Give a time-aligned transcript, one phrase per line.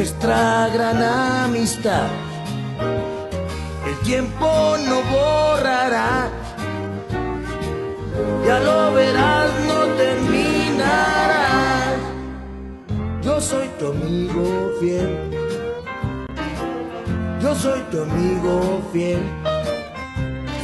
[0.00, 2.08] nuestra gran amistad.
[3.86, 4.46] El tiempo
[4.88, 6.30] no borrará,
[8.46, 11.48] ya lo verás, no terminará.
[13.22, 15.12] Yo soy tu amigo fiel.
[17.42, 19.22] Yo soy tu amigo fiel.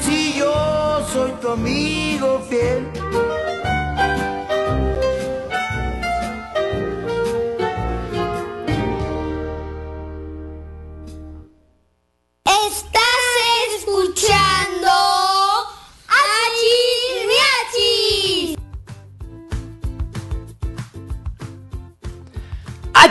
[0.00, 0.54] Si yo
[1.12, 2.86] soy tu amigo fiel.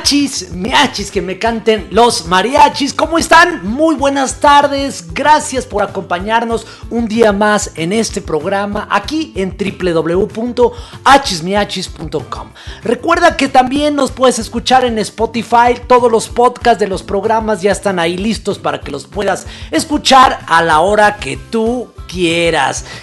[0.05, 2.93] Achis, miachis, que me canten los mariachis.
[2.93, 3.67] ¿Cómo están?
[3.67, 5.11] Muy buenas tardes.
[5.11, 12.51] Gracias por acompañarnos un día más en este programa aquí en www.achismiachis.com.
[12.83, 15.73] Recuerda que también nos puedes escuchar en Spotify.
[15.87, 20.37] Todos los podcasts de los programas ya están ahí listos para que los puedas escuchar
[20.45, 21.87] a la hora que tú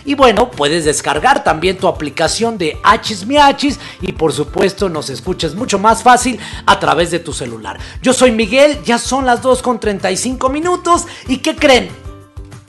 [0.05, 5.55] Y bueno, puedes descargar también tu aplicación de Hachis Miachis y por supuesto nos escuches
[5.55, 7.79] mucho más fácil a través de tu celular.
[8.01, 12.02] Yo soy Miguel, ya son las 2 con 35 minutos y ¿qué creen?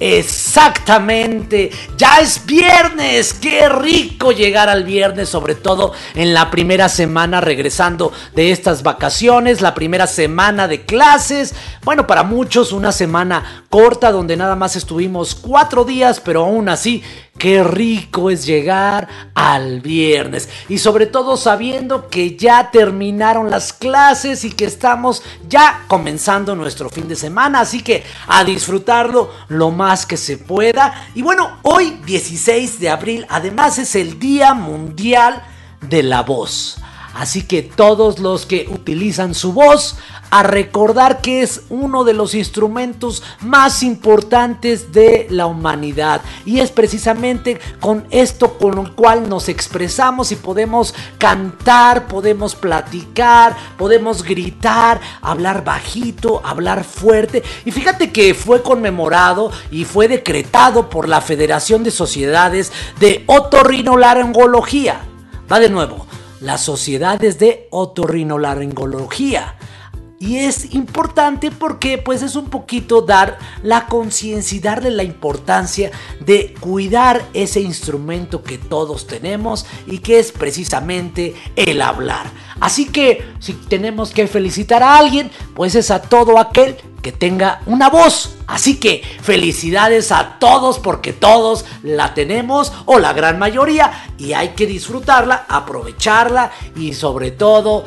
[0.05, 7.39] Exactamente, ya es viernes, qué rico llegar al viernes, sobre todo en la primera semana
[7.39, 11.55] regresando de estas vacaciones, la primera semana de clases,
[11.85, 17.01] bueno, para muchos una semana corta donde nada más estuvimos cuatro días, pero aún así
[17.37, 24.45] Qué rico es llegar al viernes y sobre todo sabiendo que ya terminaron las clases
[24.45, 30.05] y que estamos ya comenzando nuestro fin de semana, así que a disfrutarlo lo más
[30.05, 31.07] que se pueda.
[31.15, 35.43] Y bueno, hoy 16 de abril además es el Día Mundial
[35.81, 36.77] de la Voz.
[37.13, 39.97] Así que todos los que utilizan su voz
[40.31, 46.21] a recordar que es uno de los instrumentos más importantes de la humanidad.
[46.43, 53.55] Y es precisamente con esto con lo cual nos expresamos y podemos cantar, podemos platicar,
[53.77, 57.43] podemos gritar, hablar bajito, hablar fuerte.
[57.63, 65.01] Y fíjate que fue conmemorado y fue decretado por la Federación de Sociedades de Otorrinolaringología.
[65.51, 66.07] Va de nuevo
[66.43, 69.55] las sociedades de otorrinolaringología.
[70.25, 75.91] Y es importante porque pues es un poquito dar la conciencia y darle la importancia
[76.21, 82.27] de cuidar ese instrumento que todos tenemos y que es precisamente el hablar.
[82.61, 87.61] Así que si tenemos que felicitar a alguien, pues es a todo aquel que tenga
[87.65, 88.35] una voz.
[88.47, 94.49] Así que felicidades a todos porque todos la tenemos o la gran mayoría y hay
[94.49, 97.83] que disfrutarla, aprovecharla y sobre todo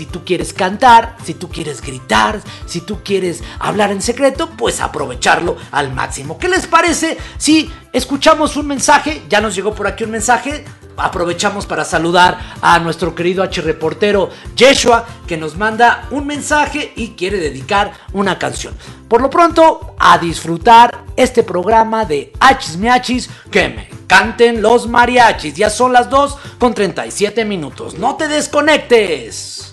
[0.00, 4.80] si tú quieres cantar, si tú quieres gritar, si tú quieres hablar en secreto, pues
[4.80, 6.38] aprovecharlo al máximo.
[6.38, 9.24] ¿Qué les parece si escuchamos un mensaje?
[9.28, 10.64] Ya nos llegó por aquí un mensaje.
[10.96, 17.08] Aprovechamos para saludar a nuestro querido H reportero Yeshua que nos manda un mensaje y
[17.08, 18.74] quiere dedicar una canción.
[19.06, 25.56] Por lo pronto, a disfrutar este programa de Hachis Miachis que me canten los mariachis.
[25.56, 27.98] Ya son las 2 con 37 minutos.
[27.98, 29.69] No te desconectes.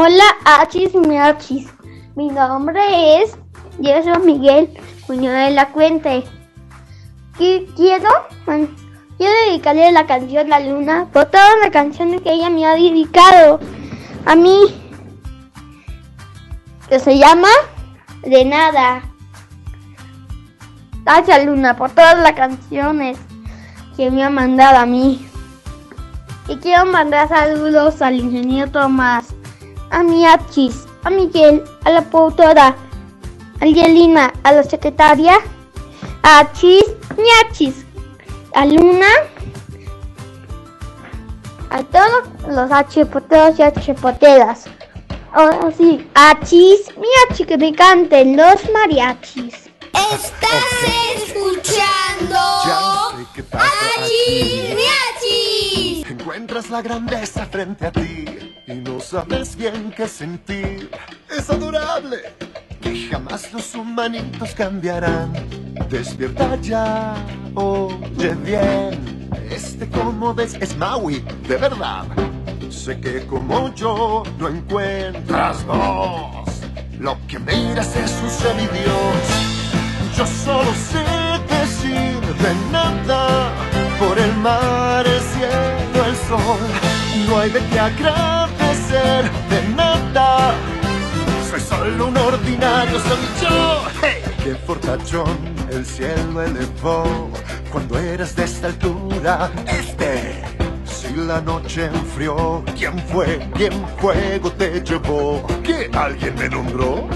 [0.00, 1.66] Hola, Achis Miachis.
[2.14, 3.36] Mi nombre es
[3.82, 4.70] Jesús Miguel
[5.04, 6.22] Cuño de la Cuente.
[7.36, 8.08] Quiero
[8.46, 13.58] Yo dedicaré la canción a Luna por todas las canciones que ella me ha dedicado
[14.24, 14.72] a mí.
[16.88, 17.48] Que se llama
[18.22, 19.02] De Nada.
[21.02, 23.18] Gracias Luna por todas las canciones
[23.96, 25.28] que me ha mandado a mí.
[26.46, 29.34] Y quiero mandar saludos al ingeniero Tomás,
[29.90, 35.38] a mi Achis, a Miguel, a la productora, a Angelina, a la secretaria,
[36.22, 36.84] a Achis,
[37.16, 37.84] mi Achis,
[38.54, 39.06] a Luna,
[41.70, 44.64] a todos los H-poteros y H-poteras.
[45.32, 49.68] Ahora sí, Achis, mi Achis, que me canten los mariachis.
[50.12, 50.64] Estás
[51.16, 52.38] escuchando
[53.52, 54.74] Achis.
[54.74, 56.10] Miachis.
[56.10, 58.37] Encuentras la grandeza frente a ti
[58.68, 60.90] y no sabes bien qué sentir.
[61.30, 62.18] Es adorable
[62.80, 65.32] que jamás los humanitos cambiarán.
[65.88, 67.14] Despierta ya,
[67.54, 69.30] oye bien.
[69.50, 72.04] Este como ves es Maui, de verdad.
[72.68, 76.60] Sé que como yo no encuentras voz.
[76.98, 79.48] Lo que miras es un semidios.
[80.16, 81.04] Yo solo sé
[81.48, 83.50] decir de nada
[83.98, 86.58] por el mar, el cielo, el sol.
[87.28, 87.78] No hay de qué
[88.88, 90.54] agradecer de nada.
[91.50, 93.82] Soy solo un ordinario, soy yo.
[94.02, 94.22] ¡Hey!
[94.42, 95.38] ¡Qué fortachón
[95.70, 97.30] el cielo elevó
[97.70, 99.50] cuando eras de esta altura!
[99.66, 100.42] Este.
[100.84, 103.38] Si la noche enfrió, ¿quién fue?
[103.54, 105.46] ¿Quién fuego te llevó?
[105.62, 107.08] ¿Que alguien me nombró?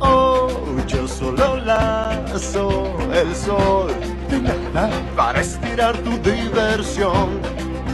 [0.00, 0.48] Oh,
[0.86, 3.92] yo solo lazo el sol
[4.28, 7.40] de nada para estirar tu diversión.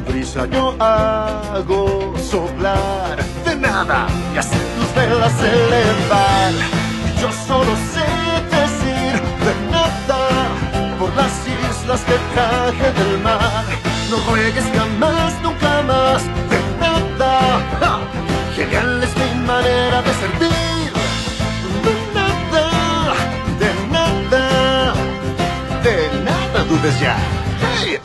[0.08, 6.52] Brisa yo hago soplar de nada y hacer tus velas elevar.
[7.20, 8.08] Yo solo sé
[8.56, 10.20] decir de nada
[10.98, 13.64] por las islas que traje del mar.
[14.10, 16.22] No juegues jamás, nunca más
[16.52, 18.00] de nada.
[18.56, 20.90] Genial es mi manera de servir.
[21.84, 22.64] De nada,
[23.60, 24.94] de nada,
[25.82, 27.37] de nada dudes ya.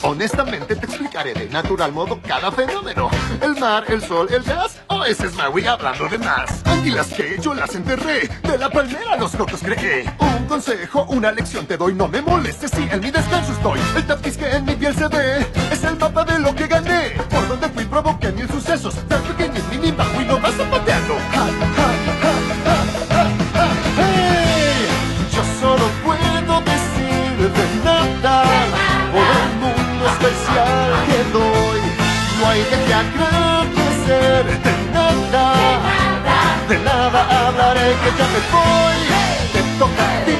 [0.06, 3.08] Honestamente te explicaré de natural modo cada fenómeno.
[3.40, 6.62] El mar, el sol, el gas, o ese es Maui hablando de más.
[6.66, 10.04] Anguilas que yo las enterré, de la palmera los cocos creé.
[10.20, 13.80] Un consejo, una lección te doy, no me molestes si en mi descanso estoy.
[13.96, 15.38] El tapiz que en mi piel se ve,
[15.72, 17.12] es el mapa de lo que gané.
[17.30, 20.83] Por donde fui provoqué mil sucesos, tan pequeño es mini Maui, no vas zapateando.
[32.40, 35.54] No hay de qué agradecer de nada.
[36.68, 38.98] De nada hablaré que ya me voy.
[39.52, 40.36] Te toca a ti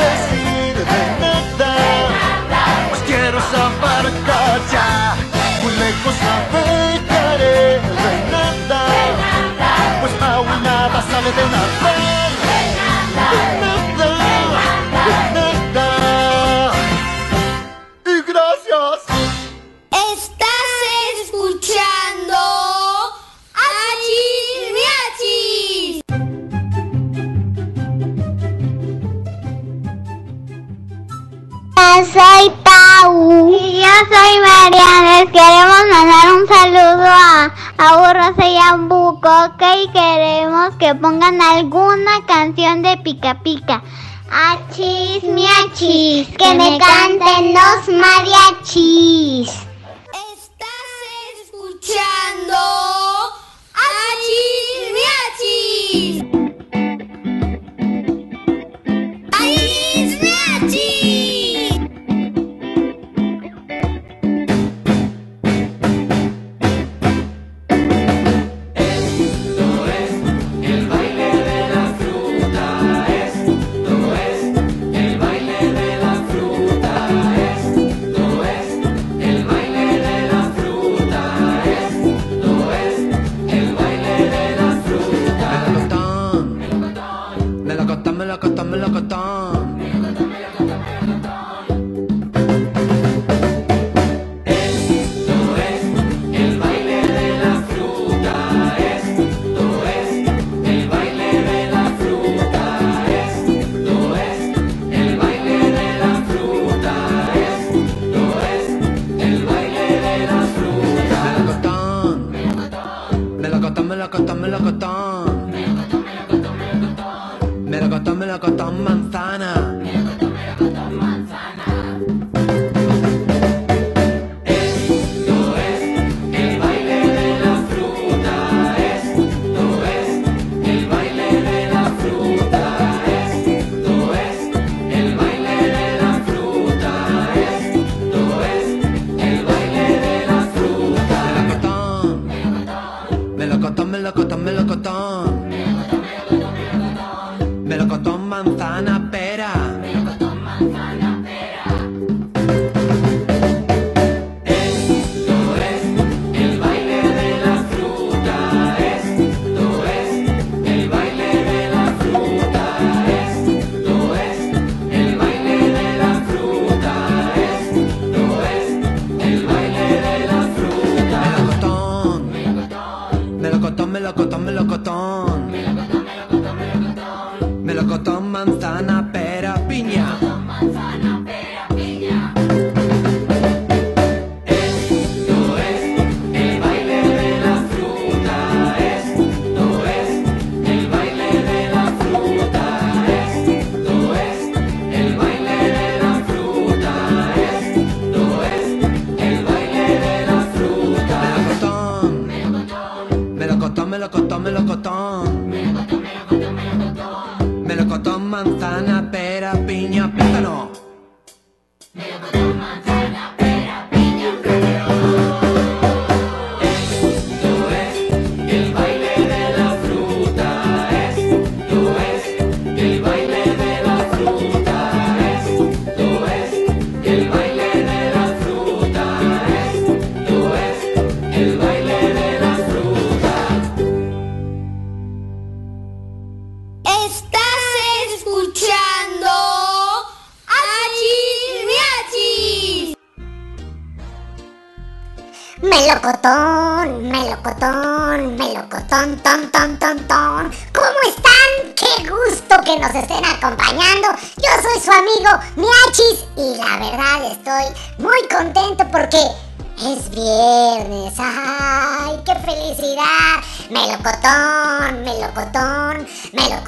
[0.00, 1.74] decir de nada.
[2.90, 4.12] Pues quiero saber
[4.72, 5.16] ya.
[5.62, 8.80] Muy lejos navegaré de nada.
[10.00, 11.68] Pues aún nada sabe de nada.
[11.82, 12.27] De
[35.38, 42.26] queremos mandar un saludo a, a Burros y a Buco y queremos que pongan alguna
[42.26, 43.80] canción de Pica Pica.
[44.30, 49.48] Achis, miachis, que me canten los mariachis.
[50.34, 50.90] Estás
[51.44, 52.58] escuchando
[53.74, 56.22] Achis Miachis.
[56.24, 56.37] Achis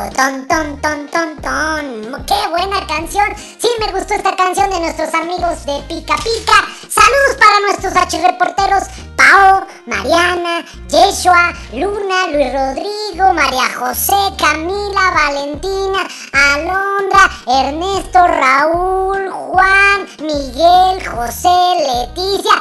[0.00, 2.24] melocotón, ton, ton, ton, ton.
[2.26, 3.26] ¡Qué buena canción!
[3.36, 6.52] Sí, me gustó esta canción de nuestros amigos de Pica Pica.
[6.88, 8.84] Saludos para nuestros archirreporteros
[9.16, 21.06] Pao, Mariana, Yeshua, Luna, Luis Rodrigo, María José, Camila, Valentina, Alondra, Ernesto, Raúl, Juan, Miguel,
[21.06, 22.54] José, Leticia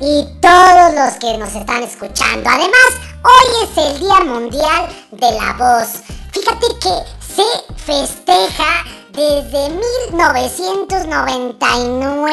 [0.00, 2.48] y todos los que nos están escuchando.
[2.48, 2.90] Además,
[3.22, 6.23] hoy es el Día Mundial de la Voz.
[6.34, 6.94] Fíjate que
[7.34, 12.32] se festeja desde 1999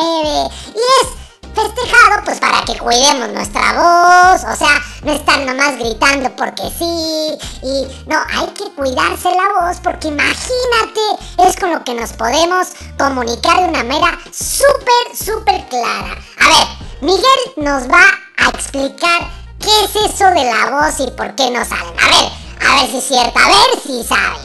[0.73, 1.07] y es
[1.53, 7.37] festejado pues para que cuidemos nuestra voz, o sea, no estar nomás gritando porque sí,
[7.61, 11.01] y no, hay que cuidarse la voz porque imagínate,
[11.47, 16.17] es con lo que nos podemos comunicar de una manera súper, súper clara.
[16.39, 16.67] A ver,
[17.01, 18.03] Miguel nos va
[18.37, 19.29] a explicar
[19.59, 21.93] qué es eso de la voz y por qué no salen.
[21.99, 24.39] A ver, a ver si es cierto, a ver si sabe.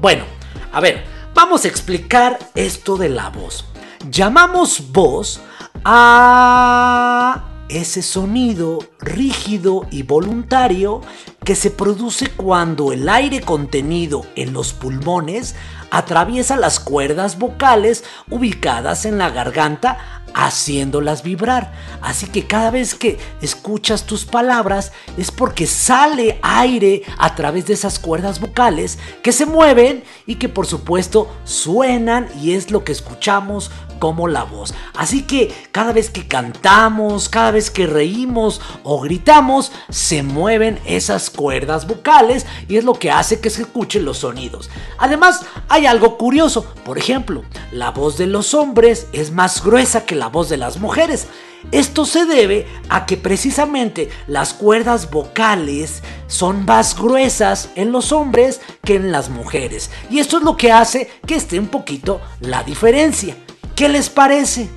[0.00, 0.24] Bueno,
[0.72, 1.04] a ver,
[1.34, 3.64] vamos a explicar esto de la voz.
[4.10, 5.40] Llamamos voz
[5.84, 11.00] a ese sonido rígido y voluntario
[11.44, 15.54] que se produce cuando el aire contenido en los pulmones
[15.90, 21.72] atraviesa las cuerdas vocales ubicadas en la garganta haciéndolas vibrar.
[22.02, 27.74] Así que cada vez que escuchas tus palabras es porque sale aire a través de
[27.74, 32.92] esas cuerdas vocales que se mueven y que por supuesto suenan y es lo que
[32.92, 34.74] escuchamos como la voz.
[34.94, 41.30] Así que cada vez que cantamos, cada vez que reímos o gritamos, se mueven esas
[41.30, 44.68] cuerdas vocales y es lo que hace que se escuchen los sonidos.
[44.98, 46.66] Además, hay algo curioso.
[46.84, 50.78] Por ejemplo, la voz de los hombres es más gruesa que la voz de las
[50.78, 51.26] mujeres.
[51.72, 58.60] Esto se debe a que precisamente las cuerdas vocales son más gruesas en los hombres
[58.82, 59.90] que en las mujeres.
[60.10, 63.36] Y esto es lo que hace que esté un poquito la diferencia.
[63.74, 64.68] ¿Qué les parece?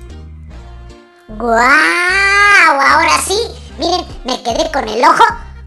[1.28, 1.60] ¡Guau!
[2.80, 3.38] Ahora sí,
[3.78, 5.24] miren, me quedé con el ojo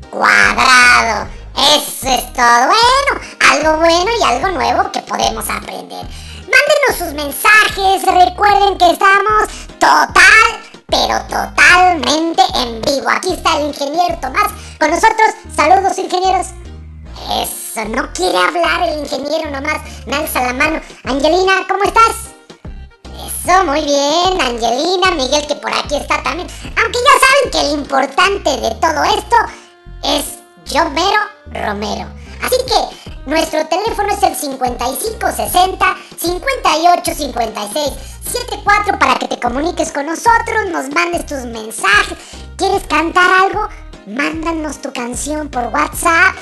[0.09, 1.27] cuadrado.
[1.55, 2.67] Eso es todo.
[2.67, 3.21] Bueno,
[3.51, 6.05] algo bueno y algo nuevo que podemos aprender.
[6.51, 8.03] Mándenos sus mensajes.
[8.03, 9.47] Recuerden que estamos
[9.79, 10.47] total,
[10.87, 13.09] pero totalmente en vivo.
[13.09, 15.29] Aquí está el ingeniero Tomás con nosotros.
[15.55, 16.47] Saludos, ingenieros.
[17.41, 19.81] Eso, no quiere hablar el ingeniero nomás.
[20.05, 20.81] Me alza la mano.
[21.03, 22.31] Angelina, ¿cómo estás?
[23.25, 26.47] Eso, muy bien, Angelina, Miguel, que por aquí está también.
[26.63, 29.35] Aunque ya saben que lo importante de todo esto
[30.03, 31.19] es yo mero
[31.53, 32.20] Romero.
[32.41, 40.69] Así que nuestro teléfono es el 5560 5856 74 para que te comuniques con nosotros,
[40.71, 42.17] nos mandes tus mensajes.
[42.57, 43.67] ¿Quieres cantar algo?
[44.07, 46.35] Mándanos tu canción por WhatsApp.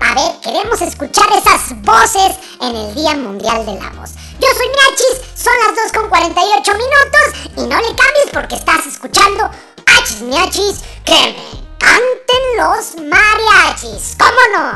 [0.00, 4.12] A ver, queremos escuchar esas voces en el Día Mundial de la Voz.
[4.40, 8.86] Yo soy Miachis, son las 2 con 48 minutos y no le cambies porque estás
[8.86, 9.50] escuchando
[9.98, 11.36] Achis Miachis que
[11.82, 14.16] canten los mariachis.
[14.18, 14.66] ¿Cómo no?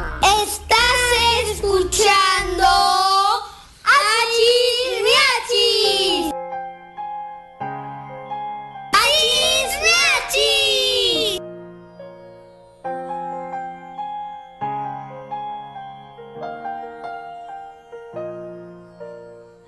[0.42, 1.00] Estás
[1.50, 2.66] escuchando
[3.84, 6.32] Achis Miachis.
[9.02, 11.40] Achis Miachis.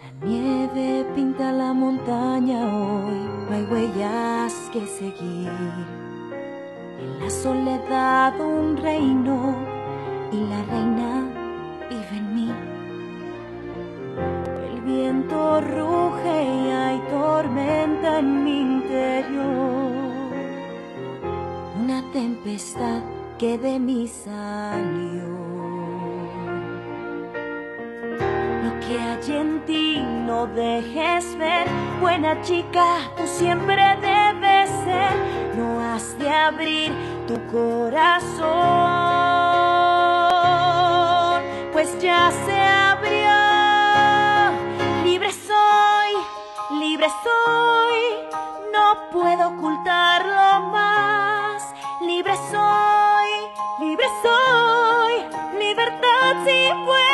[0.00, 5.97] La nieve pinta la montaña hoy, no hay huellas que seguir.
[7.20, 9.56] La soledad un reino
[10.32, 11.24] y la reina
[11.90, 12.52] vive en mí.
[14.72, 19.92] El viento ruge y hay tormenta en mi interior.
[21.82, 23.02] Una tempestad
[23.38, 25.28] que de mí salió.
[28.64, 31.66] Lo que hay en ti no dejes ver,
[32.00, 35.37] buena chica, tú siempre debes ser.
[35.98, 36.92] De abrir
[37.26, 38.46] tu corazón,
[41.72, 43.28] pues ya se abrió.
[45.02, 48.00] Libre soy, libre soy,
[48.72, 51.64] no puedo ocultarlo más.
[52.06, 53.30] Libre soy,
[53.80, 55.14] libre soy,
[55.58, 57.07] libertad sin vuelta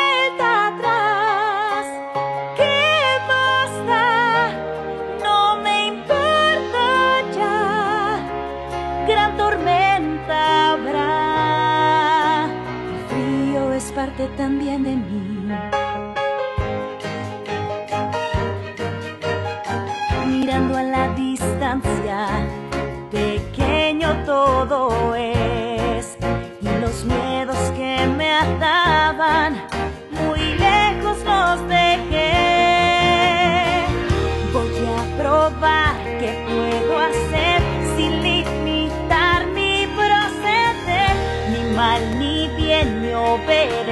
[14.45, 15.47] también de mí.
[20.27, 22.27] Mirando a la distancia,
[23.11, 26.15] pequeño todo es.
[26.61, 29.51] Y los miedos que me ataban,
[30.11, 32.33] muy lejos los dejé.
[34.53, 37.59] Voy a probar qué puedo hacer
[37.95, 41.15] sin limitar mi proceder,
[41.51, 43.84] ni mal ni bien ni obedecer.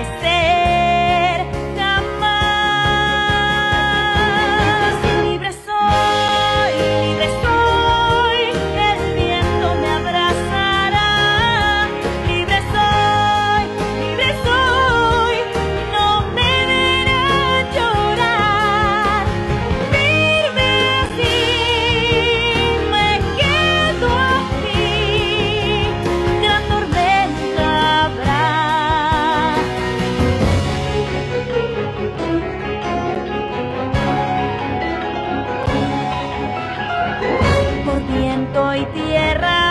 [38.84, 39.63] Y tierra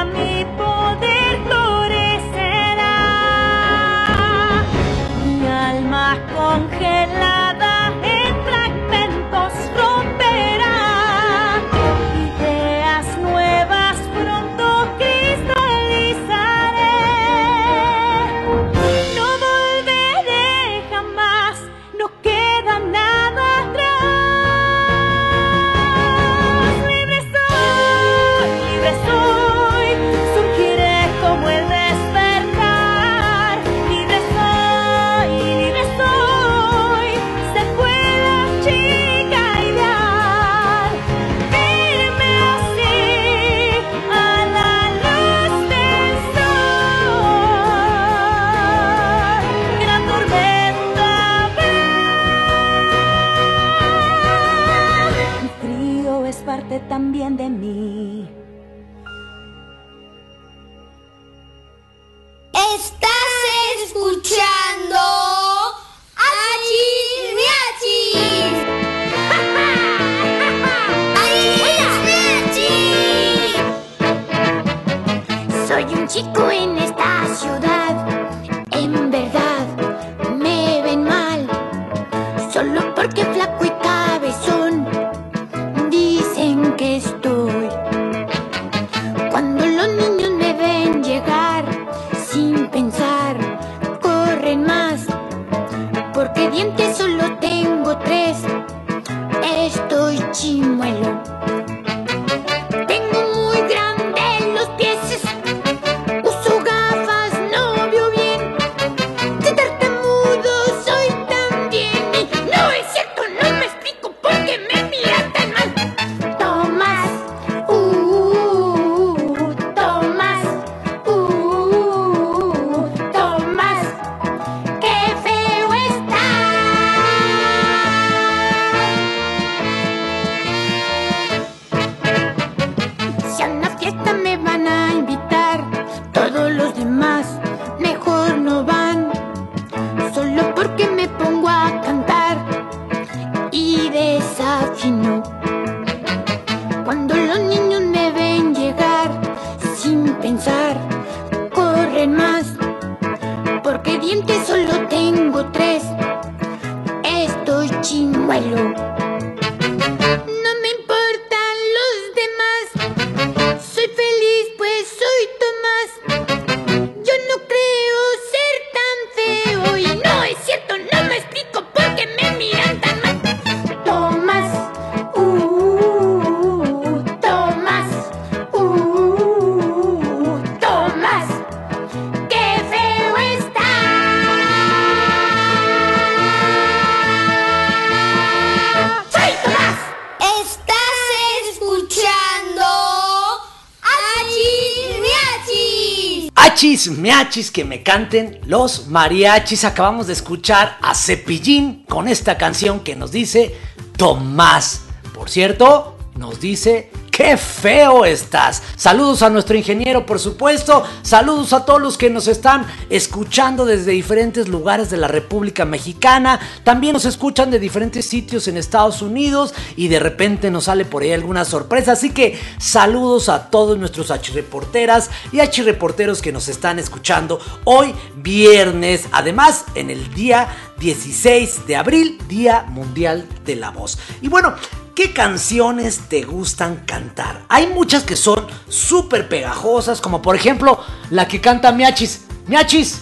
[197.32, 199.64] Que me canten los mariachis.
[199.64, 203.56] Acabamos de escuchar a Cepillín con esta canción que nos dice
[203.96, 204.82] Tomás.
[205.14, 206.90] Por cierto, nos dice
[207.22, 208.64] ¡Qué feo estás!
[208.74, 210.82] Saludos a nuestro ingeniero, por supuesto.
[211.02, 216.40] Saludos a todos los que nos están escuchando desde diferentes lugares de la República Mexicana.
[216.64, 221.04] También nos escuchan de diferentes sitios en Estados Unidos y de repente nos sale por
[221.04, 221.92] ahí alguna sorpresa.
[221.92, 229.06] Así que saludos a todos nuestros achirreporteras y achirreporteros que nos están escuchando hoy viernes.
[229.12, 230.48] Además, en el día
[230.80, 233.96] 16 de abril, Día Mundial de la Voz.
[234.20, 234.56] Y bueno,
[234.94, 237.46] ¿Qué canciones te gustan cantar?
[237.48, 240.78] Hay muchas que son súper pegajosas, como por ejemplo
[241.08, 242.22] la que canta Miachis.
[242.46, 243.00] Miachis,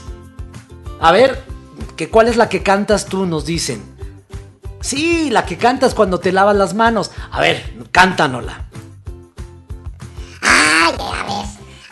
[1.00, 1.44] a ver,
[1.96, 3.26] ¿que ¿cuál es la que cantas tú?
[3.26, 3.82] Nos dicen.
[4.80, 7.10] Sí, la que cantas cuando te lavas las manos.
[7.32, 8.66] A ver, cántanosla.
[10.42, 11.46] Ay, a ver,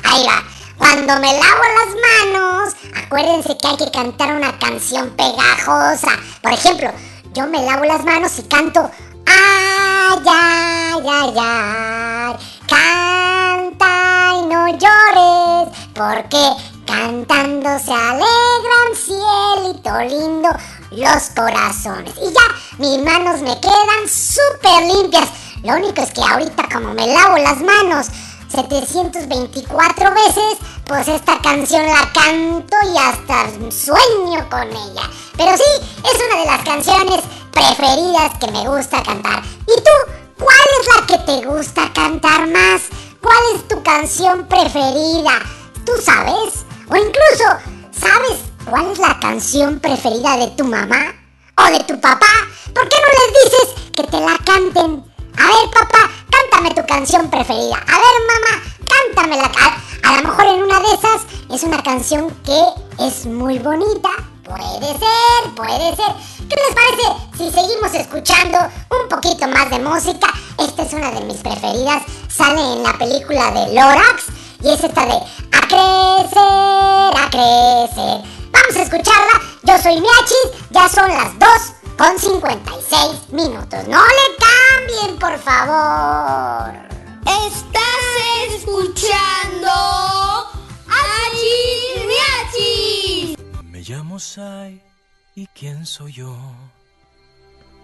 [0.04, 0.44] ahí va.
[0.78, 6.12] Cuando me lavo las manos, acuérdense que hay que cantar una canción pegajosa.
[6.40, 6.92] Por ejemplo,
[7.34, 8.90] yo me lavo las manos y canto
[9.28, 12.36] Ay, ay, ay, ay.
[12.66, 16.42] Canta y no llores, porque
[16.86, 20.48] cantando se alegran cielito lindo
[20.92, 22.14] los corazones.
[22.16, 25.28] Y ya, mis manos me quedan súper limpias.
[25.62, 28.06] Lo único es que ahorita como me lavo las manos
[28.48, 35.10] 724 veces, pues esta canción la canto y hasta sueño con ella.
[35.36, 37.20] Pero sí, es una de las canciones
[37.52, 39.42] preferidas que me gusta cantar.
[39.44, 40.12] ¿Y tú?
[40.38, 42.82] ¿Cuál es la que te gusta cantar más?
[43.20, 45.40] ¿Cuál es tu canción preferida?
[45.84, 46.64] ¿Tú sabes?
[46.88, 47.44] O incluso,
[47.90, 51.14] ¿sabes cuál es la canción preferida de tu mamá?
[51.56, 52.26] ¿O de tu papá?
[52.72, 55.07] ¿Por qué no les dices que te la canten?
[55.38, 57.76] A ver, papá, cántame tu canción preferida.
[57.76, 59.50] A ver, mamá, cántamela.
[59.58, 62.60] A, a lo mejor en una de esas es una canción que
[62.98, 64.10] es muy bonita.
[64.44, 66.14] Puede ser, puede ser.
[66.48, 67.02] ¿Qué les parece
[67.36, 68.58] si seguimos escuchando
[68.90, 70.28] un poquito más de música?
[70.58, 72.02] Esta es una de mis preferidas.
[72.28, 74.24] Sale en la película de Lorax.
[74.62, 76.40] Y es esta de A crecer,
[77.14, 78.22] a crecer.
[78.50, 79.40] Vamos a escucharla.
[79.62, 80.70] Yo soy Miachis.
[80.70, 81.48] Ya son las 2
[81.98, 83.86] con 56 minutos.
[83.86, 84.37] No le
[84.88, 86.74] cambien, por favor.
[87.46, 89.70] Estás escuchando
[92.46, 93.36] Achis.
[93.64, 94.82] Me llamo Sai
[95.34, 96.36] y quién soy yo.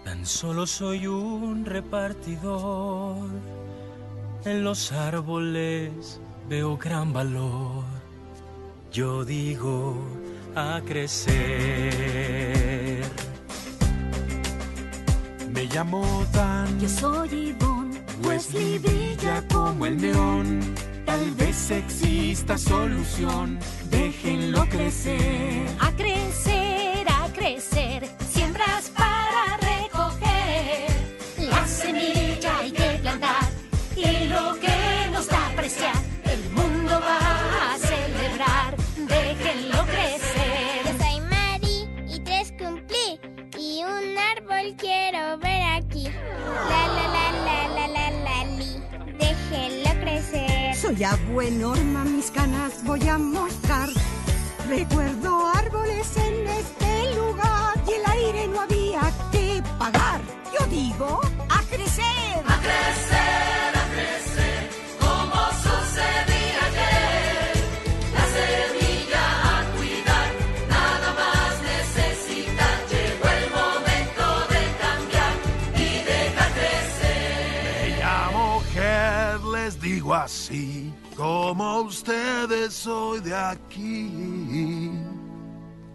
[0.03, 3.29] Tan solo soy un repartidor.
[4.43, 7.83] En los árboles veo gran valor.
[8.91, 9.97] Yo digo
[10.55, 12.64] a crecer.
[15.75, 16.79] Llamo Dan.
[16.79, 17.99] Yo soy Ivonne.
[18.23, 20.61] Wesley brilla como el neón.
[21.05, 23.59] Tal vez exista solución.
[23.89, 25.67] Déjenlo crecer.
[25.81, 28.07] A crecer, a crecer.
[28.31, 30.87] Siembras para recoger.
[31.49, 33.45] La semilla hay que plantar.
[33.97, 36.04] Y lo que nos da apreciar.
[44.73, 46.03] Quiero ver aquí.
[46.69, 48.81] La la la la la la la li.
[49.19, 50.75] Déjenlo crecer.
[50.75, 53.89] Soy abuela Norma, mis canas voy a mostrar.
[54.67, 59.01] Recuerdo árboles en este lugar y el aire no había
[59.31, 60.21] que pagar.
[60.57, 61.21] Yo digo.
[61.49, 63.44] A crecer, a crecer,
[80.23, 80.93] así.
[81.15, 84.91] Como ustedes soy de aquí.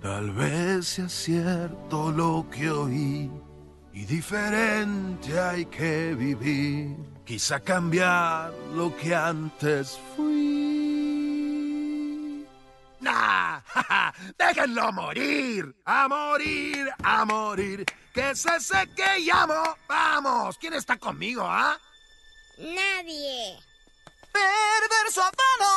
[0.01, 3.31] Tal vez sea cierto lo que oí.
[3.93, 6.97] Y diferente hay que vivir.
[7.25, 10.41] Quizá cambiar lo que antes fui.
[13.01, 15.75] Nah, jaja, Déjenlo morir.
[15.85, 17.85] A morir, a morir.
[18.13, 19.77] Que se seque y amo.
[19.89, 20.59] Vamos.
[20.59, 21.79] ¿Quién está conmigo, ah?
[22.59, 23.70] Nadie.
[24.33, 25.71] Perverso afano.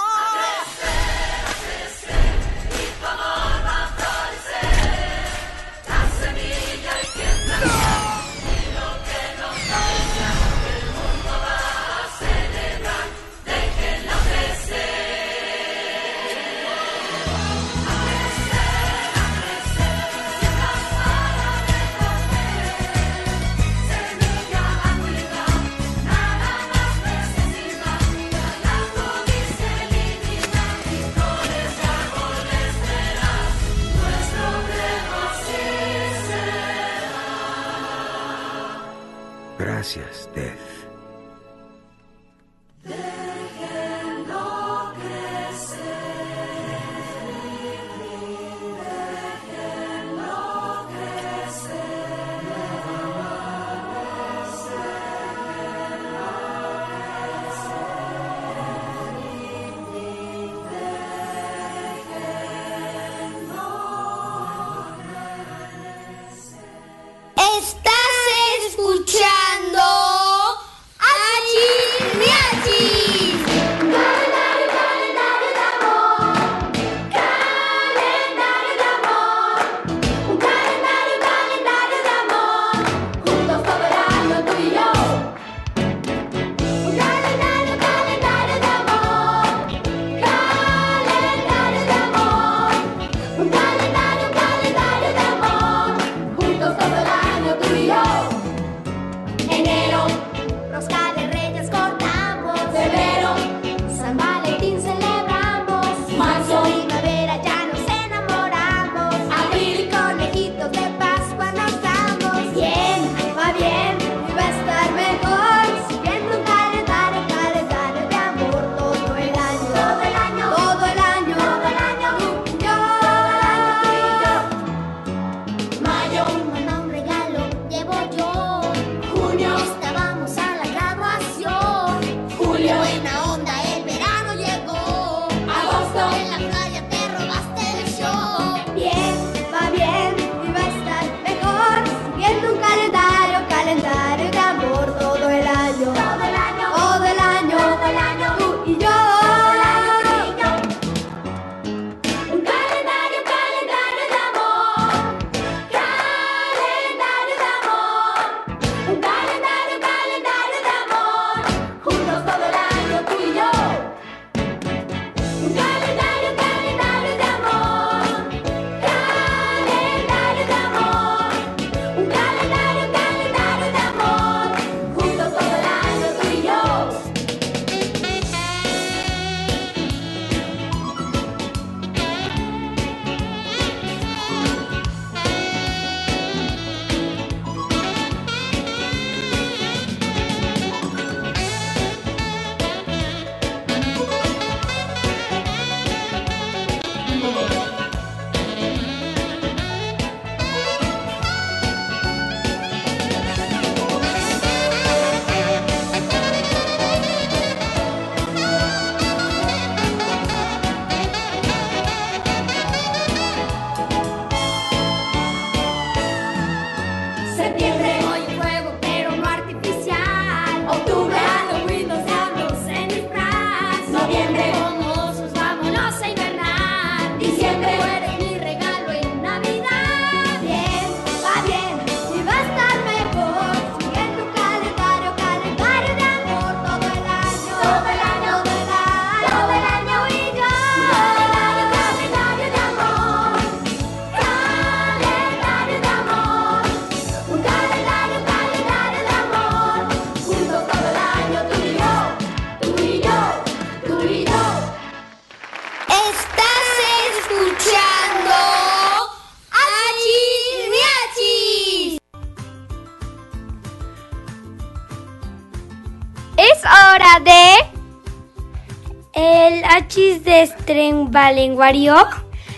[271.24, 271.94] Estrenvalenguario.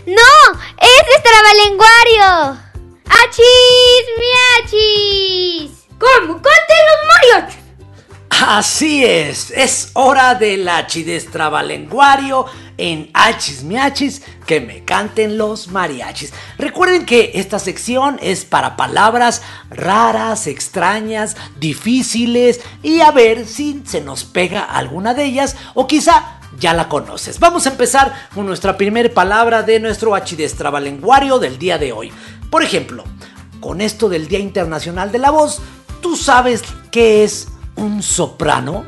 [0.07, 2.59] No, es estrabalenguario.
[3.07, 5.71] ¡Achis, miachis!
[5.99, 6.41] ¿Cómo?
[6.41, 7.65] ¡Canten los mariachis!
[8.29, 12.45] Así es, es hora del achidestrabalenguario
[12.77, 16.33] en Achis Miachis que me canten los mariachis.
[16.57, 24.01] Recuerden que esta sección es para palabras raras, extrañas, difíciles y a ver si se
[24.01, 27.39] nos pega alguna de ellas o quizá ya la conoces.
[27.39, 32.11] Vamos a empezar con nuestra primera palabra de nuestro achidestrabalenguario del día de hoy.
[32.49, 33.03] Por ejemplo,
[33.59, 35.61] con esto del Día Internacional de la Voz,
[36.01, 38.85] ¿tú sabes qué es un soprano?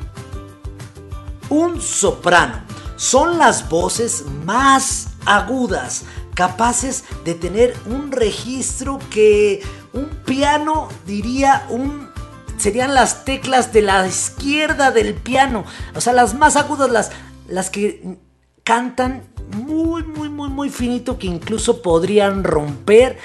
[1.49, 6.03] Un soprano son las voces más agudas,
[6.33, 12.07] capaces de tener un registro que un piano diría un
[12.57, 17.11] serían las teclas de la izquierda del piano, o sea, las más agudas, las
[17.47, 18.17] las que
[18.63, 19.23] cantan
[19.65, 23.17] muy muy muy muy finito que incluso podrían romper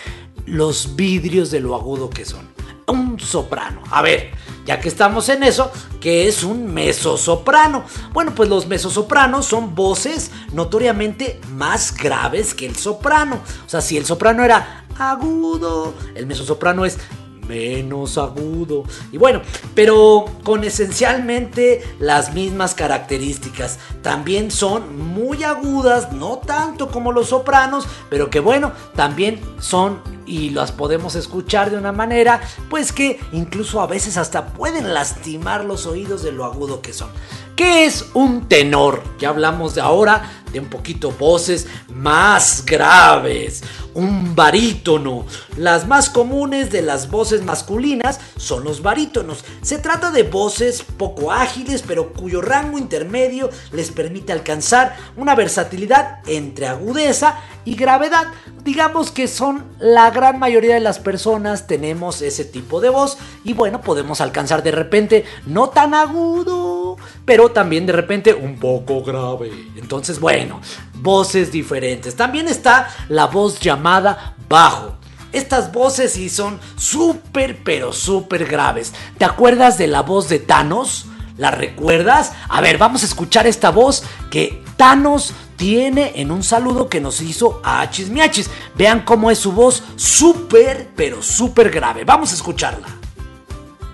[0.47, 2.51] los vidrios de lo agudo que son.
[2.87, 3.81] Un soprano.
[3.91, 4.33] A ver,
[4.67, 7.85] ya que estamos en eso, ¿qué es un mezzosoprano?
[8.13, 13.41] Bueno, pues los mezzosopranos son voces notoriamente más graves que el soprano.
[13.65, 16.99] O sea, si el soprano era agudo, el mezzosoprano es
[17.46, 18.85] menos agudo.
[19.11, 19.42] Y bueno,
[19.74, 23.78] pero con esencialmente las mismas características.
[24.02, 30.51] También son muy agudas, no tanto como los sopranos, pero que bueno, también son y
[30.51, 35.87] las podemos escuchar de una manera, pues que incluso a veces hasta pueden lastimar los
[35.87, 37.11] oídos de lo agudo que son.
[37.57, 39.03] ¿Qué es un tenor?
[39.19, 43.63] Ya hablamos de ahora de un poquito voces más graves.
[43.95, 45.27] Un barítono.
[45.57, 49.45] Las más comunes de las voces masculinas son los barítonos.
[49.61, 56.21] Se trata de voces poco ágiles, pero cuyo rango intermedio les permite alcanzar una versatilidad
[56.27, 58.29] entre agudeza y gravedad.
[58.64, 63.55] Digamos que son la gran mayoría de las personas tenemos ese tipo de voz y
[63.55, 69.51] bueno, podemos alcanzar de repente no tan agudo, pero también de repente un poco grave.
[69.77, 70.61] Entonces, bueno,
[70.94, 72.14] voces diferentes.
[72.14, 74.94] También está la voz llamada bajo.
[75.33, 78.92] Estas voces sí son súper, pero súper graves.
[79.18, 81.07] ¿Te acuerdas de la voz de Thanos?
[81.37, 82.33] ¿La recuerdas?
[82.48, 87.20] A ver, vamos a escuchar esta voz que Thanos tiene en un saludo que nos
[87.20, 88.51] hizo a Achis Miachis.
[88.75, 92.03] Vean cómo es su voz súper, pero súper grave.
[92.05, 92.88] Vamos a escucharla.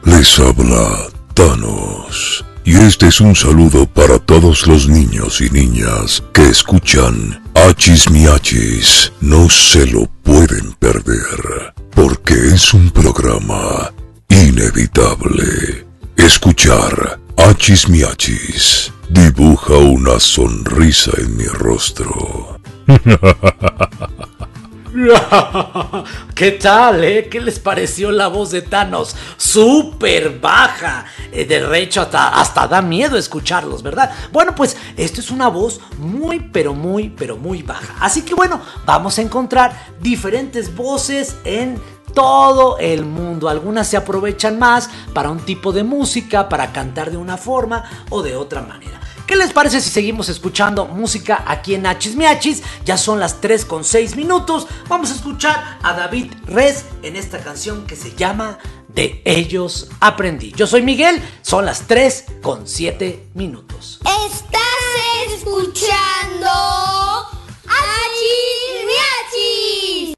[0.03, 2.43] Les habla Thanos.
[2.65, 9.13] Y este es un saludo para todos los niños y niñas que escuchan Achis Miachis.
[9.21, 13.93] No se lo pueden perder, porque es un programa
[14.31, 15.87] inevitable.
[16.17, 22.59] Escuchar Achis Miachis dibuja una sonrisa en mi rostro.
[26.35, 27.29] ¿Qué tal, eh?
[27.31, 29.15] ¿Qué les pareció la voz de Thanos?
[29.37, 31.05] Súper baja.
[31.33, 34.11] Eh, de hecho, hasta, hasta da miedo escucharlos, ¿verdad?
[34.33, 37.95] Bueno, pues esto es una voz muy, pero muy, pero muy baja.
[38.01, 41.81] Así que bueno, vamos a encontrar diferentes voces en
[42.19, 43.49] todo el mundo.
[43.49, 48.23] Algunas se aprovechan más para un tipo de música, para cantar de una forma o
[48.23, 48.99] de otra manera.
[49.25, 52.65] ¿Qué les parece si seguimos escuchando música aquí en Hachis Miachis?
[52.85, 54.67] Ya son las 3 con 6 minutos.
[54.89, 58.59] Vamos a escuchar a David Res en esta canción que se llama
[58.89, 60.51] De ellos aprendí.
[60.57, 64.01] Yo soy Miguel, son las 3 con 7 minutos.
[64.03, 66.51] Estás escuchando
[67.69, 70.18] Achis Miachis.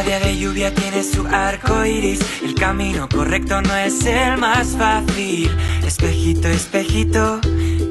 [0.00, 2.20] Cada día de lluvia tiene su arco iris.
[2.42, 5.50] El camino correcto no es el más fácil.
[5.86, 7.38] Espejito, espejito,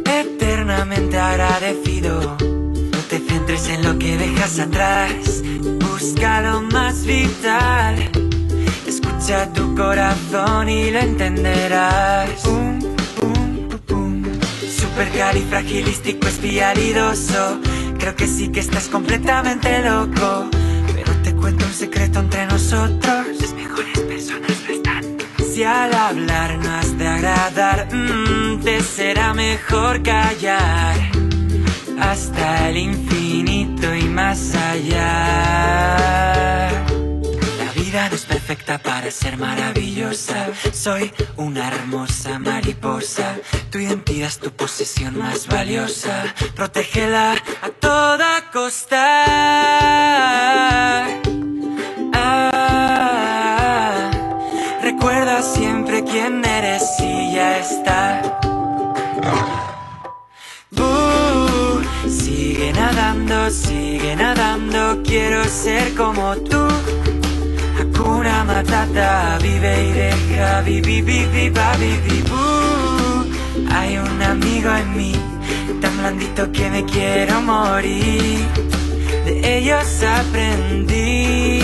[0.06, 2.36] eternamente agradecido.
[2.40, 5.44] No te centres en lo que dejas atrás.
[5.88, 8.10] Busca lo más vital.
[8.88, 12.42] Escucha tu corazón y lo entenderás.
[12.42, 12.80] Pum,
[13.20, 14.24] pum, pum.
[14.68, 17.60] Supercalifragilístico espialidoso.
[18.00, 20.50] Creo que sí que estás completamente loco.
[21.40, 23.28] Cuento un secreto entre nosotros.
[23.40, 25.04] Las mejores personas no están.
[25.54, 30.96] Si al hablar no has de agradar, mm, te será mejor callar.
[32.00, 35.10] Hasta el infinito y más allá.
[37.58, 40.48] La vida no es perfecta para ser maravillosa.
[40.74, 43.38] Soy una hermosa mariposa.
[43.72, 46.34] Tu identidad es tu posesión más valiosa.
[46.56, 50.49] Protégela a toda costa.
[64.10, 66.68] Sigue nadando, quiero ser como tú.
[67.78, 73.68] Hakuna Matata, vive y deja, vivi, vivi, babi, vi, bú.
[73.72, 75.16] Hay un amigo en mí,
[75.82, 78.48] tan blandito que me quiero morir.
[79.26, 81.60] De ellos aprendí.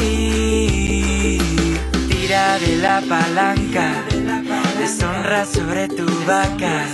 [2.10, 3.94] Tira de la palanca,
[4.80, 6.86] deshonra sobre tu vaca.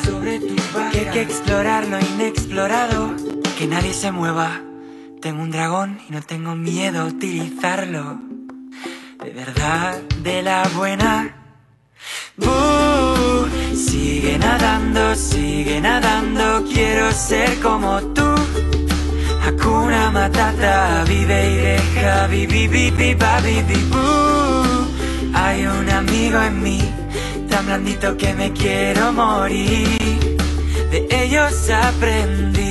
[0.91, 3.13] Que hay que explorar lo inexplorado,
[3.57, 4.70] que nadie se mueva.
[5.21, 8.19] Tengo un dragón y no tengo miedo a utilizarlo.
[9.23, 11.35] De verdad, de la buena.
[12.37, 18.33] Buh, sigue nadando, sigue nadando, quiero ser como tú.
[19.45, 25.35] Hakuna Matata, vive y deja, vivi, vivi, babi, vi, bú.
[25.35, 26.81] Hay un amigo en mí,
[27.47, 30.37] tan blandito que me quiero morir.
[30.89, 32.70] De ellos aprendí.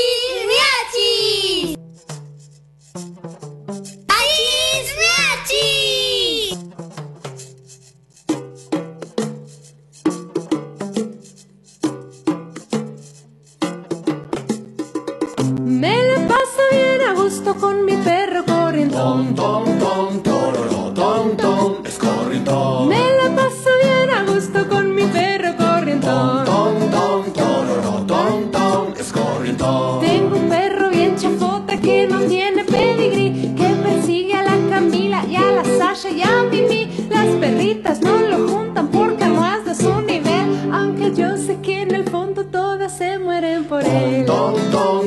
[15.71, 19.33] Me la paso bien a gusto con mi perro corrientón.
[22.89, 26.45] Me la paso bien a gusto con mi perro corrientón.
[30.01, 35.37] Tengo un perro bien chafota que no tiene pedigrí, que persigue a la Camila y
[35.37, 37.07] a la Sasha y a Mimi.
[37.09, 41.83] Las perritas no lo juntan porque no es de su nivel, aunque yo sé que
[41.83, 44.25] en el fondo todas se mueren por él.
[44.25, 45.00] Cuando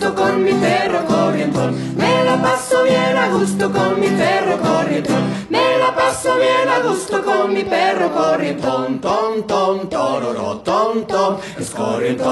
[0.00, 1.96] con mi perro corrientón.
[1.96, 5.46] Me la paso bien a gusto con mi perro corrientón.
[5.48, 9.00] Me la paso bien a gusto con mi perro corrientón.
[9.00, 12.24] Ton, ton, tororo, ton, ton, es corrientón.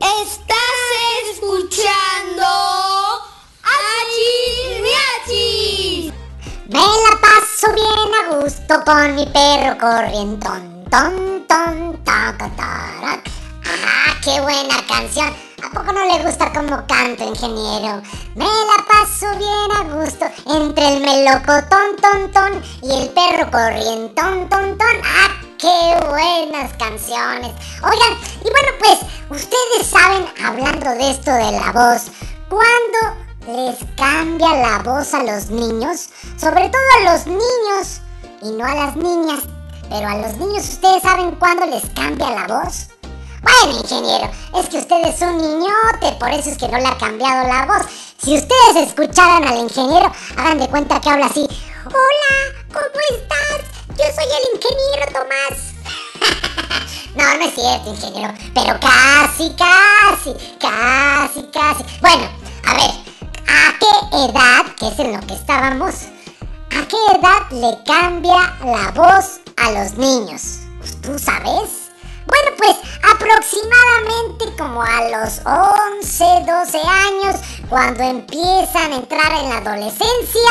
[0.00, 0.56] Estás
[1.32, 2.46] escuchando
[5.24, 6.12] Achis.
[6.68, 10.84] Me la paso bien a gusto con mi perro corrientón.
[10.90, 13.28] Ton, ton, taca, tarac.
[13.64, 15.49] Ah, qué buena canción.
[15.62, 18.00] ¿A poco no le gusta cómo canto, ingeniero?
[18.34, 24.48] Me la paso bien a gusto entre el melocotón, ton, ton y el perro corrientón,
[24.48, 24.96] ton, ton.
[25.04, 27.52] Ah, qué buenas canciones.
[27.82, 28.98] Oigan, y bueno, pues,
[29.42, 32.10] ustedes saben, hablando de esto de la voz,
[32.48, 36.08] ¿cuándo les cambia la voz a los niños?
[36.38, 38.00] Sobre todo a los niños
[38.40, 39.40] y no a las niñas.
[39.90, 42.88] Pero a los niños, ¿ustedes saben cuándo les cambia la voz?
[43.42, 46.98] Bueno, ingeniero, es que usted es un niñote, por eso es que no le ha
[46.98, 47.86] cambiado la voz.
[48.22, 51.46] Si ustedes escucharan al ingeniero, hagan de cuenta que habla así.
[51.86, 53.64] Hola, ¿cómo estás?
[53.96, 55.70] Yo soy el ingeniero Tomás.
[57.16, 61.84] no, no es cierto, ingeniero, pero casi, casi, casi, casi.
[62.02, 62.28] Bueno,
[62.66, 62.90] a ver,
[63.48, 65.94] ¿a qué edad, que es en lo que estábamos,
[66.76, 70.58] a qué edad le cambia la voz a los niños?
[71.02, 71.79] ¿Tú sabes?
[72.30, 72.76] Bueno, pues
[73.12, 80.50] aproximadamente como a los 11, 12 años, cuando empiezan a entrar en la adolescencia,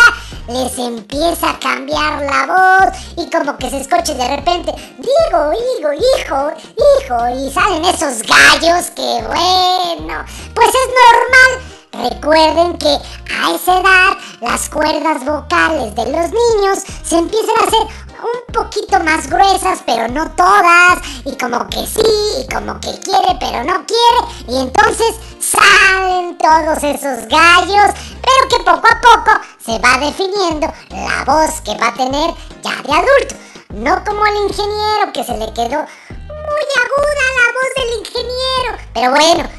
[0.50, 5.94] les empieza a cambiar la voz y como que se escuche de repente, digo, hijo,
[5.94, 12.12] hijo, hijo, y salen esos gallos que bueno, pues es normal.
[12.12, 18.09] Recuerden que a esa edad las cuerdas vocales de los niños se empiezan a hacer
[18.24, 22.02] un poquito más gruesas, pero no todas, y como que sí,
[22.42, 27.92] y como que quiere, pero no quiere, y entonces salen todos esos gallos,
[28.22, 29.32] pero que poco a poco
[29.64, 33.36] se va definiendo la voz que va a tener ya de adulto.
[33.70, 39.12] No como el ingeniero que se le quedó muy aguda la voz del ingeniero, pero
[39.12, 39.50] bueno,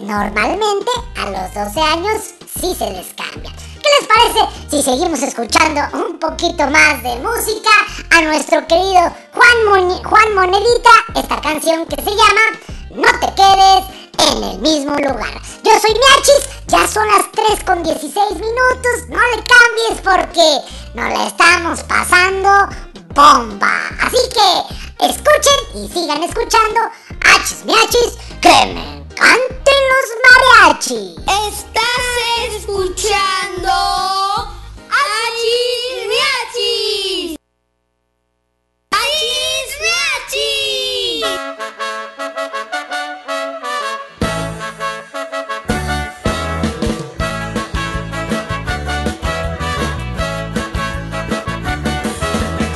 [0.00, 2.22] normalmente a los 12 años
[2.60, 3.52] sí se les cambia.
[3.82, 7.70] ¿Qué les parece si seguimos escuchando un poquito más de música
[8.10, 12.40] a nuestro querido Juan, Juan Monedita, esta canción que se llama
[12.90, 15.40] No te quedes en el mismo lugar?
[15.62, 20.58] Yo soy Miachis, ya son las 3 con 16 minutos, no le cambies porque
[20.94, 22.48] nos la estamos pasando
[23.14, 23.90] bomba.
[24.02, 26.80] Así que escuchen y sigan escuchando
[27.24, 31.16] Hachis Miachis, que me encanten los mariachis.
[31.48, 32.04] Estás
[32.56, 33.72] escuchando
[34.90, 37.36] Achis Miachis.
[38.90, 41.24] Achis Miachis.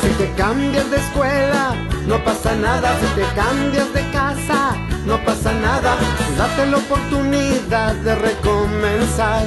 [0.02, 1.74] Si te cambias de escuela,
[2.06, 2.98] no pasa nada.
[3.00, 4.71] Si te cambias de casa,
[5.06, 5.96] no pasa nada.
[6.36, 9.44] Date la oportunidad de recomenzar.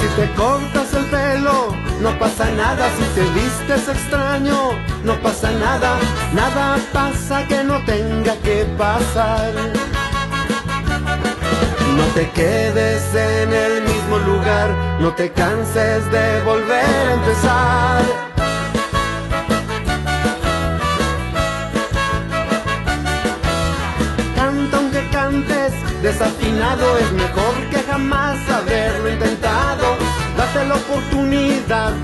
[0.00, 2.90] Si te cortas el pelo, no pasa nada.
[2.96, 4.72] Si te vistes extraño,
[5.04, 5.98] no pasa nada.
[6.34, 9.52] Nada pasa que no tenga que pasar.
[11.96, 18.31] No te quedes en el mismo lugar, no te canses de volver a empezar.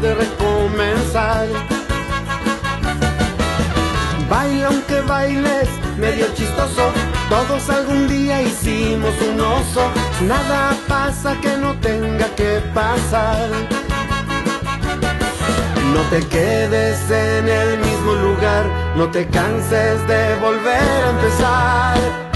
[0.00, 1.46] De recomenzar.
[4.28, 6.92] Baila aunque bailes, medio chistoso.
[7.28, 9.90] Todos algún día hicimos un oso.
[10.26, 13.48] Nada pasa que no tenga que pasar.
[15.94, 22.27] No te quedes en el mismo lugar, no te canses de volver a empezar.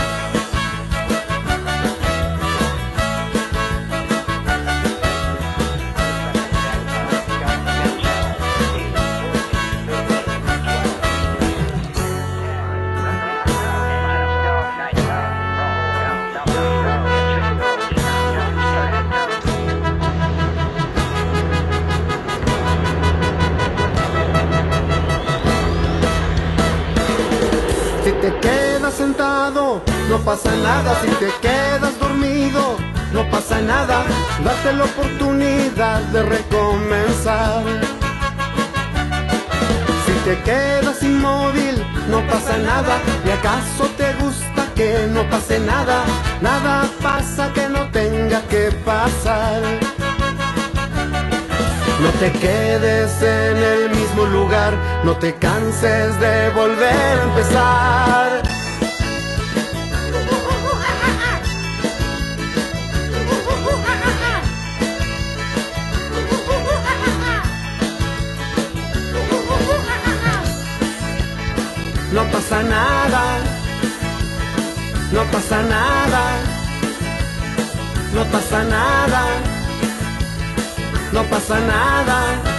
[36.13, 37.63] de recomenzar.
[40.05, 43.01] Si te quedas inmóvil, no pasa nada.
[43.25, 46.05] ¿Y acaso te gusta que no pase nada?
[46.43, 49.63] Nada pasa que no tenga que pasar.
[52.03, 58.52] No te quedes en el mismo lugar, no te canses de volver a empezar.
[75.13, 76.25] No pasa nada,
[78.15, 79.25] no pasa nada,
[81.13, 82.52] no pasa nada.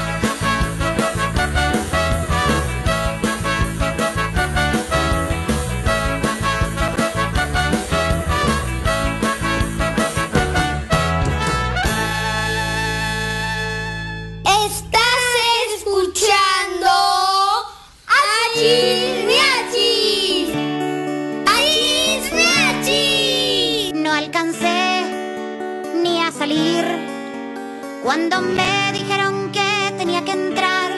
[28.15, 30.91] Cuando me dijeron que tenía que entrar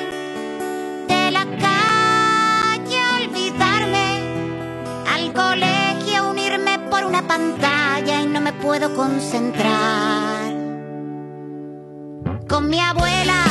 [1.07, 4.19] de la calle olvidarme,
[5.13, 10.51] al colegio unirme por una pantalla y no me puedo concentrar.
[12.49, 13.44] Con mi abuela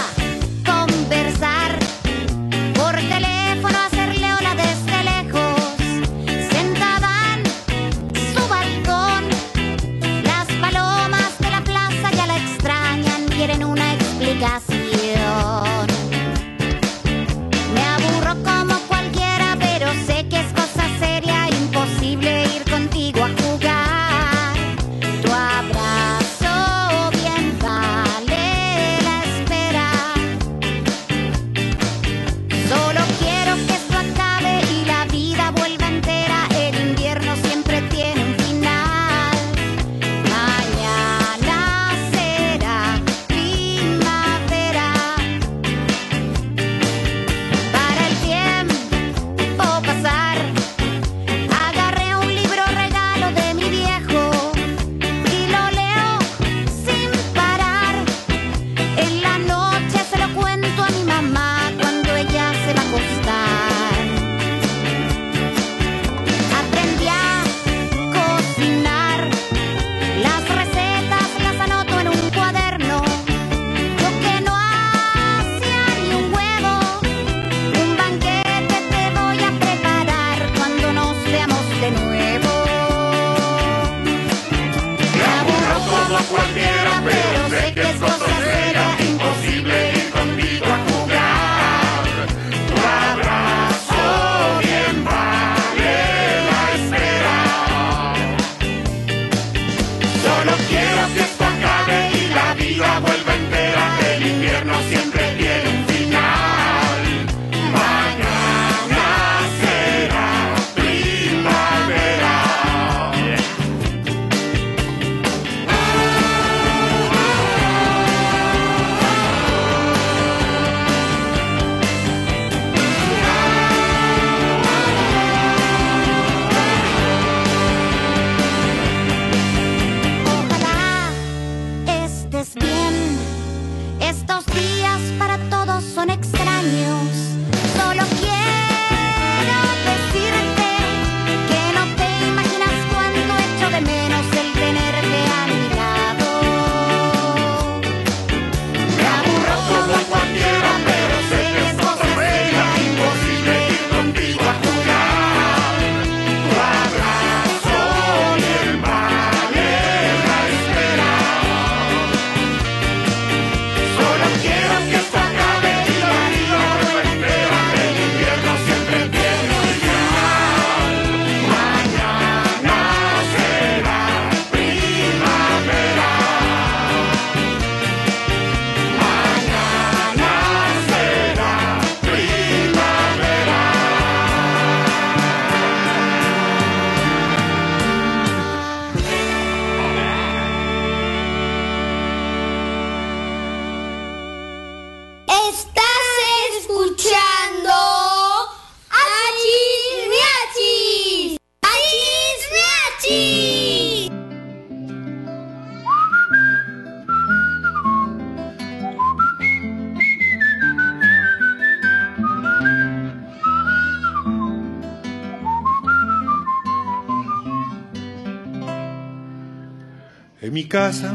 [220.74, 221.14] casa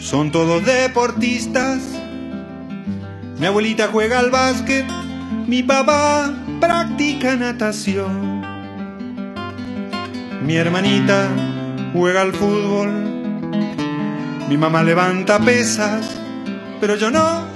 [0.00, 1.78] son todos deportistas.
[3.38, 4.84] Mi abuelita juega al básquet,
[5.46, 8.42] mi papá practica natación.
[10.42, 11.28] Mi hermanita
[11.92, 12.90] juega al fútbol,
[14.48, 16.10] mi mamá levanta pesas,
[16.80, 17.46] pero yo no,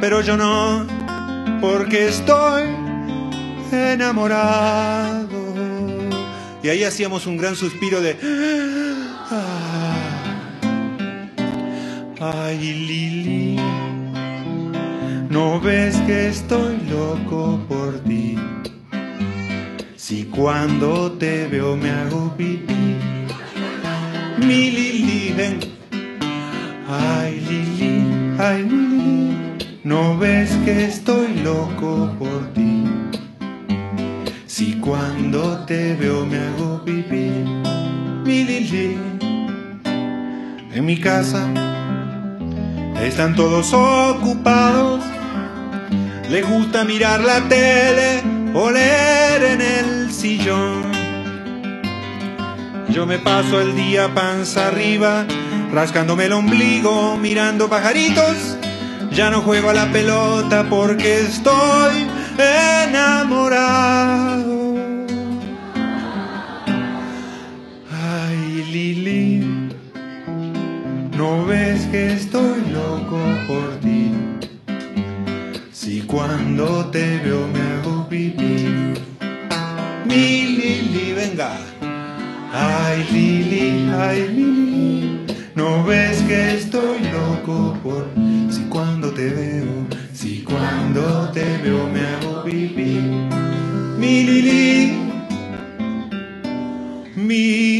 [0.00, 0.86] pero yo no,
[1.60, 2.62] porque estoy
[3.72, 5.26] enamorado.
[6.62, 8.75] Y ahí hacíamos un gran suspiro de...
[12.34, 13.56] Ay, Lili,
[15.30, 18.36] no ves que estoy loco por ti.
[19.94, 22.96] Si cuando te veo me hago pipí.
[24.38, 25.60] Mi Lili, ven.
[26.88, 28.02] Ay, Lili,
[28.40, 29.36] ay, Lili,
[29.84, 32.84] no ves que estoy loco por ti.
[34.46, 37.30] Si cuando te veo me hago pipí.
[38.24, 38.96] Mi Lili,
[40.72, 41.75] en mi casa
[43.06, 45.02] están todos ocupados.
[46.28, 50.82] Les gusta mirar la tele o leer en el sillón.
[52.88, 55.24] Yo me paso el día panza arriba,
[55.72, 58.56] rascándome el ombligo, mirando pajaritos.
[59.12, 62.08] Ya no juego a la pelota porque estoy
[62.88, 64.55] enamorado.
[81.38, 88.08] Ay, Lili, ay, Lili, no ves que estoy loco por
[88.50, 93.02] si cuando te veo, si cuando te veo me hago pipí.
[93.98, 94.98] Mi Lili,
[97.16, 97.75] mi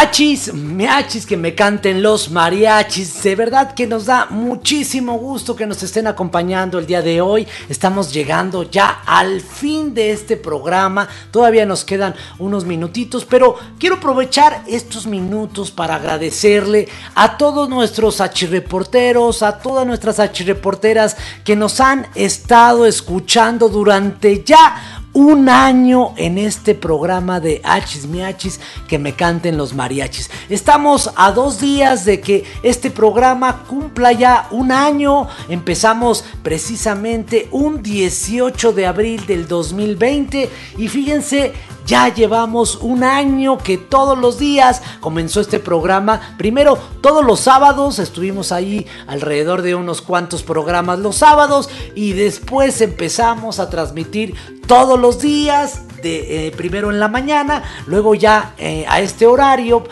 [0.00, 3.20] Achis, miachis, que me canten los mariachis.
[3.24, 7.48] De verdad que nos da muchísimo gusto que nos estén acompañando el día de hoy.
[7.68, 11.08] Estamos llegando ya al fin de este programa.
[11.32, 16.86] Todavía nos quedan unos minutitos, pero quiero aprovechar estos minutos para agradecerle
[17.16, 24.97] a todos nuestros achirreporteros, a todas nuestras achirreporteras que nos han estado escuchando durante ya
[25.18, 30.30] un año en este programa de Hachis Miachis que me canten los mariachis.
[30.48, 35.26] Estamos a dos días de que este programa cumpla ya un año.
[35.48, 40.48] Empezamos precisamente un 18 de abril del 2020
[40.78, 41.52] y fíjense,
[41.88, 46.34] ya llevamos un año que todos los días comenzó este programa.
[46.36, 52.82] Primero, todos los sábados estuvimos ahí alrededor de unos cuantos programas los sábados y después
[52.82, 54.34] empezamos a transmitir
[54.66, 55.84] todos los días.
[56.02, 59.82] De, eh, primero en la mañana, luego ya eh, a este horario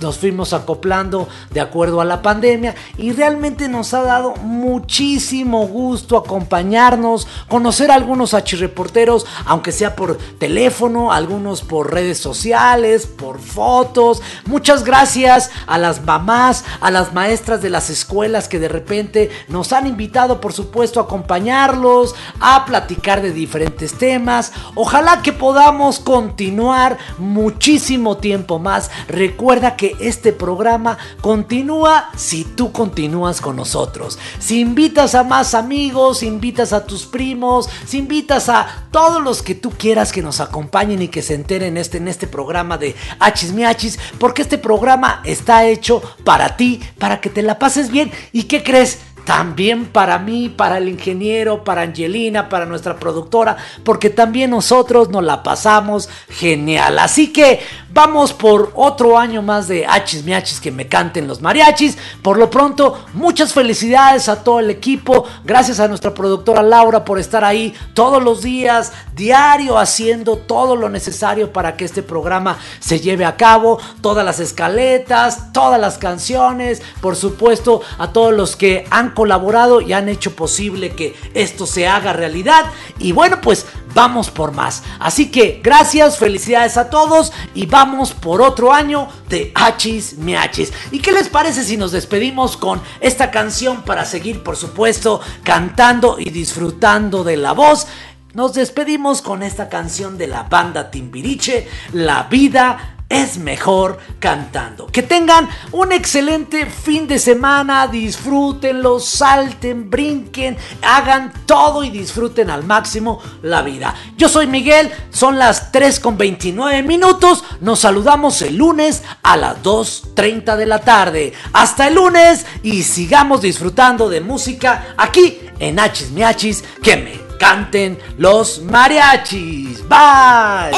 [0.00, 6.16] nos fuimos acoplando de acuerdo a la pandemia y realmente nos ha dado muchísimo gusto
[6.16, 14.22] acompañarnos, conocer a algunos achirreporteros, aunque sea por teléfono, algunos por redes sociales, por fotos.
[14.46, 19.72] Muchas gracias a las mamás, a las maestras de las escuelas que de repente nos
[19.72, 24.52] han invitado, por supuesto, a acompañarlos, a platicar de diferentes temas.
[24.74, 28.90] Ojalá que podamos continuar muchísimo tiempo más.
[29.08, 34.18] Recuerda que este programa continúa si tú continúas con nosotros.
[34.38, 39.42] Si invitas a más amigos, si invitas a tus primos, si invitas a todos los
[39.42, 42.94] que tú quieras que nos acompañen y que se enteren este, en este programa de
[43.18, 48.10] Hachis Miachis, porque este programa está hecho para ti, para que te la pases bien.
[48.32, 48.98] ¿Y qué crees?
[49.24, 55.22] También para mí, para el ingeniero, para Angelina, para nuestra productora, porque también nosotros nos
[55.22, 56.98] la pasamos genial.
[56.98, 57.60] Así que
[57.92, 61.98] vamos por otro año más de Hachis Miachis que me canten los mariachis.
[62.22, 65.26] Por lo pronto, muchas felicidades a todo el equipo.
[65.44, 70.88] Gracias a nuestra productora Laura por estar ahí todos los días, diario, haciendo todo lo
[70.88, 73.78] necesario para que este programa se lleve a cabo.
[74.00, 79.92] Todas las escaletas, todas las canciones, por supuesto, a todos los que han colaborado y
[79.92, 82.66] han hecho posible que esto se haga realidad.
[82.98, 84.82] Y bueno, pues vamos por más.
[84.98, 90.72] Así que gracias, felicidades a todos y vamos por otro año de Hachis Miachis.
[90.90, 96.18] ¿Y qué les parece si nos despedimos con esta canción para seguir, por supuesto, cantando
[96.18, 97.86] y disfrutando de la voz?
[98.32, 104.86] nos despedimos con esta canción de la banda Timbiriche, La vida es mejor cantando.
[104.86, 112.64] Que tengan un excelente fin de semana, disfrútenlo, salten, brinquen, hagan todo y disfruten al
[112.64, 113.94] máximo la vida.
[114.16, 119.62] Yo soy Miguel, son las 3 con 29 minutos, nos saludamos el lunes a las
[119.62, 121.32] 2.30 de la tarde.
[121.52, 127.98] Hasta el lunes y sigamos disfrutando de música aquí en Hachis Miachis, que me canten
[128.18, 129.86] los mariachis.
[129.88, 130.70] Bye.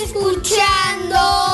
[0.00, 1.51] Escuchando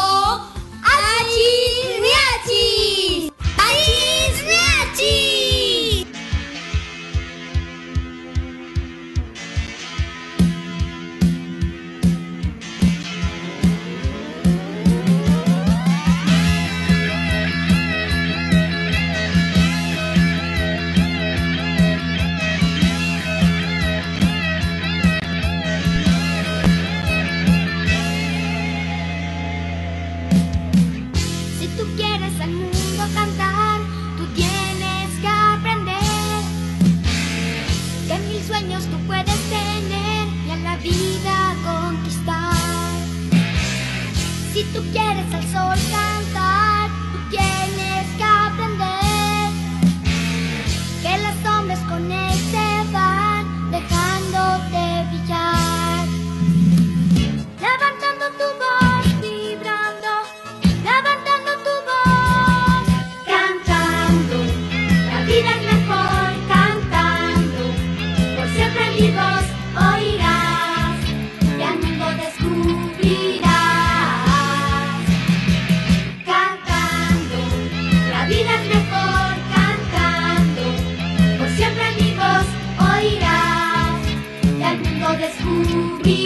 [44.59, 49.53] Si tú quieres al sol cantar, tú tienes que aprender
[51.01, 56.09] que las sombras con él se van dejándote brillar.
[57.61, 58.88] Levantando tu voz,
[78.29, 80.63] vida es mejor cantando.
[81.39, 82.47] Por siempre mi voz
[82.93, 84.01] oirás
[84.59, 86.18] y al mundo descubrirás.